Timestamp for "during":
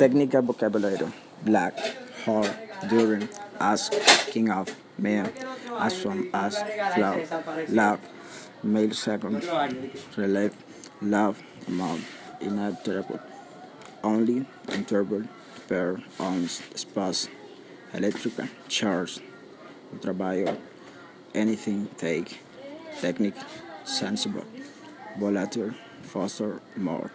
2.88-3.28